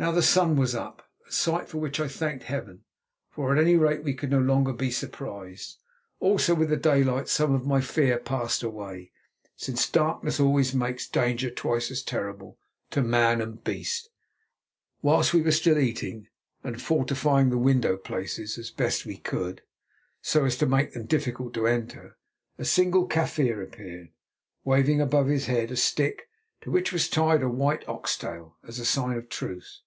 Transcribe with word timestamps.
Now 0.00 0.12
the 0.12 0.22
sun 0.22 0.54
was 0.54 0.76
up, 0.76 1.02
a 1.28 1.32
sight 1.32 1.68
for 1.68 1.78
which 1.78 1.98
I 1.98 2.06
thanked 2.06 2.44
Heaven, 2.44 2.84
for, 3.30 3.52
at 3.52 3.60
any 3.60 3.74
rate, 3.74 4.04
we 4.04 4.14
could 4.14 4.30
no 4.30 4.38
longer 4.38 4.72
be 4.72 4.92
surprised. 4.92 5.80
Also, 6.20 6.54
with 6.54 6.70
the 6.70 6.76
daylight, 6.76 7.26
some 7.26 7.52
of 7.52 7.66
my 7.66 7.80
fear 7.80 8.20
passed 8.20 8.62
away, 8.62 9.10
since 9.56 9.90
darkness 9.90 10.38
always 10.38 10.72
makes 10.72 11.08
danger 11.08 11.50
twice 11.50 11.90
as 11.90 12.04
terrible 12.04 12.58
to 12.92 13.02
man 13.02 13.40
and 13.40 13.64
beast. 13.64 14.08
Whilst 15.02 15.34
we 15.34 15.42
were 15.42 15.50
still 15.50 15.76
eating 15.80 16.28
and 16.62 16.80
fortifying 16.80 17.50
the 17.50 17.58
window 17.58 17.96
places 17.96 18.56
as 18.56 18.70
best 18.70 19.04
we 19.04 19.16
could, 19.16 19.62
so 20.22 20.44
as 20.44 20.56
to 20.58 20.66
make 20.66 20.92
them 20.92 21.06
difficult 21.06 21.52
to 21.54 21.66
enter, 21.66 22.16
a 22.56 22.64
single 22.64 23.08
Kaffir 23.08 23.60
appeared, 23.60 24.10
waving 24.62 25.00
above 25.00 25.26
his 25.26 25.46
head 25.46 25.72
a 25.72 25.76
stick 25.76 26.28
to 26.60 26.70
which 26.70 26.92
was 26.92 27.08
tied 27.08 27.42
a 27.42 27.48
white 27.48 27.82
ox 27.88 28.16
tail 28.16 28.58
as 28.62 28.78
a 28.78 28.84
sign 28.84 29.16
of 29.18 29.28
truce. 29.28 29.82